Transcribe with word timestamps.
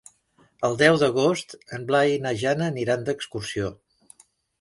El 0.69 0.77
deu 0.77 0.95
d'agost 1.01 1.53
en 1.77 1.85
Blai 1.91 2.13
i 2.13 2.17
na 2.23 2.31
Jana 2.45 2.71
aniran 2.71 3.05
d'excursió. 3.11 3.71